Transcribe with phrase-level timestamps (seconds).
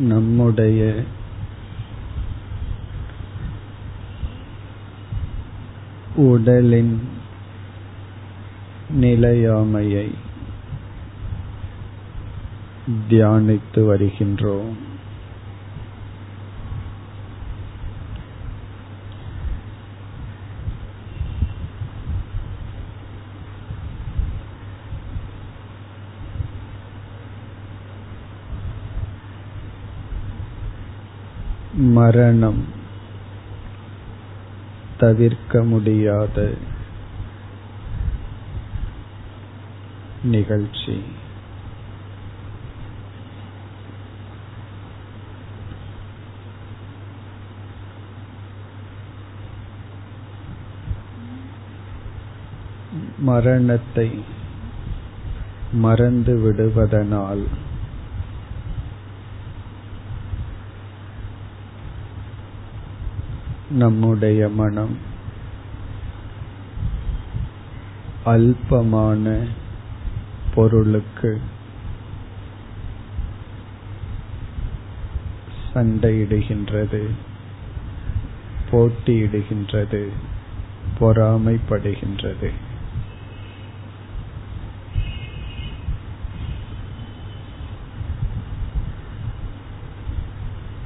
[0.00, 1.02] நம்முடைய
[6.16, 7.08] உடலின்
[9.00, 10.12] நிலையாமையை
[13.08, 14.72] தியானித்து வருகின்றோம்.
[31.72, 32.78] மரணம்.
[34.98, 36.54] தவிர்க்க முடியாத
[40.22, 41.02] நிகழ்ச்சி.
[53.18, 54.24] மரணத்தை
[55.72, 57.46] மறந்து விடுவதனால்
[63.70, 64.96] நம்முடைய மனம்
[68.24, 69.46] அல்பமான
[70.54, 71.40] பொருளுக்கு
[75.74, 77.08] சண்டையிடுகின்றது
[78.72, 80.08] போட்டியிடுகின்றது
[81.00, 82.50] பொறாமைப்படுகின்றது.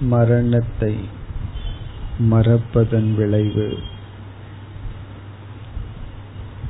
[0.00, 1.22] மரணத்தை
[2.18, 3.78] மறப்பதன் விளைவு.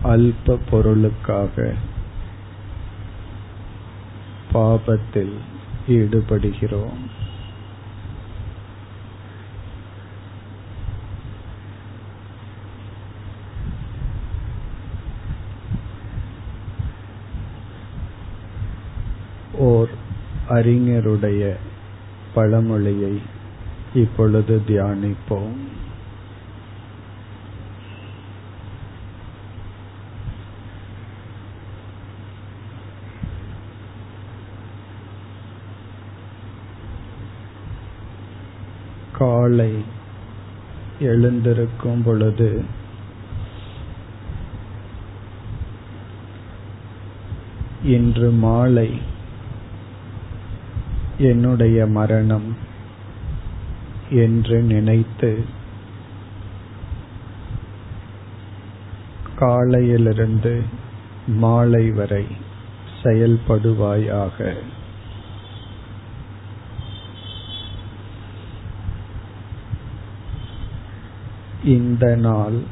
[0.03, 1.73] அல்ப பொருளுக்காக
[4.53, 5.33] பாபத்தில்
[5.89, 7.23] ஈடுபடுகிறோம்.
[19.53, 19.91] ஓர்
[20.48, 21.56] அறிஞருடைய
[22.34, 23.20] பழமொழியை
[23.95, 25.56] இப்பொழுது தியானிப்போம்.
[39.13, 39.85] காலை
[41.01, 42.64] எழுந்திருக்கும் பொழுது
[47.83, 48.98] இன்று மாலை
[51.19, 52.73] என்னுடைய மரணம்.
[54.11, 55.45] என்று நினைத்து
[59.37, 60.63] காலையிலிருந்து
[61.27, 62.27] மாலை வரை
[63.03, 64.55] செயல்படுவாயாக.
[71.64, 72.63] இந்த நாள்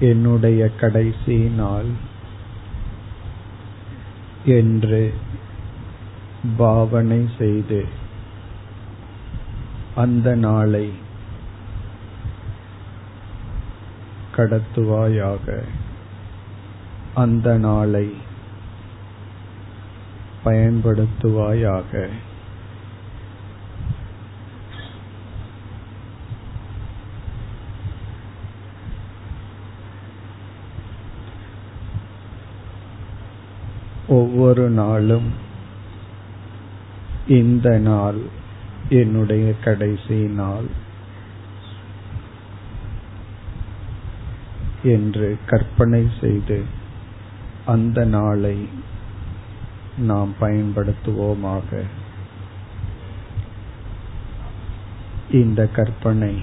[0.00, 1.86] என்னுடைய கடைசி நாள்
[4.44, 5.14] என்று
[6.56, 8.02] பாவனை செய்து
[9.94, 10.86] அந்த நாளை
[14.36, 15.46] கடத்துவாயாக
[17.14, 18.06] அந்த நாளை
[20.44, 21.90] பயன்படுத்துவாயாக
[34.08, 35.28] ஒவ்வொரு நாளும்
[37.26, 38.20] இந்த நாள்
[38.88, 40.64] என்னுடைய கடைசி நாள்
[44.82, 46.64] என்று கற்பனை செய்து
[47.66, 48.68] அந்த நாளை
[49.98, 51.82] நாம் பயன்படுத்துவோமாக.
[55.30, 56.42] இந்த கற்பனை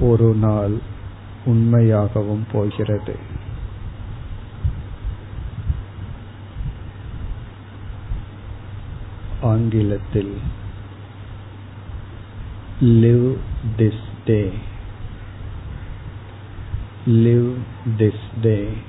[0.00, 0.78] ஒரு நாள்
[1.44, 3.16] உண்மையாகவும் போகிறது.
[9.42, 10.38] ஆங்கிலத்தில்
[12.82, 13.38] live
[13.78, 13.96] this
[14.26, 14.50] day
[17.06, 17.48] live
[17.98, 18.82] this day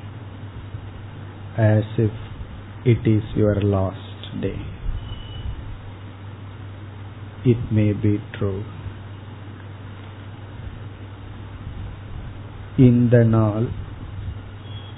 [1.58, 2.12] as if
[2.86, 4.60] it is your last day
[7.46, 8.62] it may be true
[12.82, 13.68] இந்த நாள்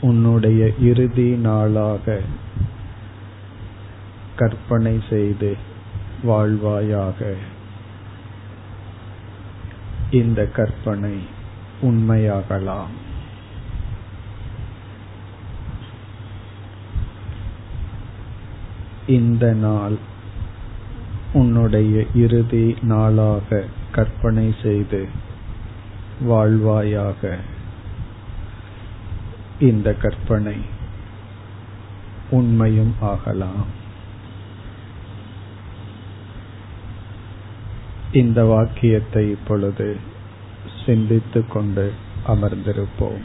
[0.01, 2.19] உன்னுடைய இறுதி நாளாக
[4.35, 5.51] கற்பனை செய்து
[6.25, 7.19] வாழ்வாயாக
[10.13, 11.15] இந்த கற்பனை
[11.81, 12.94] உண்மையாகலாம்.
[19.07, 19.98] இந்த நாள்
[21.33, 25.10] உன்னுடைய இறுதி நாளாக கற்பனை செய்து
[26.21, 27.38] வாழ்வாயாக
[29.59, 30.57] இந்த கற்பனை
[32.30, 33.81] உண்மையும் ஆகலாம்.
[38.13, 39.98] இந்த வாக்கியத்தை இப்பொழுது
[40.86, 41.92] சிந்தித்துக் கொண்டு
[42.27, 43.21] அமர்ந்திருப்போம்.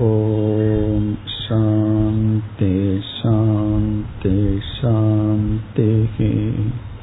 [0.00, 0.39] ओ